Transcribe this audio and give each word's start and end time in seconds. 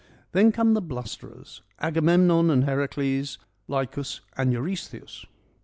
Then 0.31 0.51
come 0.51 0.73
the 0.73 0.81
blusterers: 0.81 1.61
Agamemnon 1.79 2.49
and 2.49 2.63
Heracles, 2.63 3.37
Lycus 3.67 4.21
and 4.35 4.51
Eurystheus. 4.51 5.27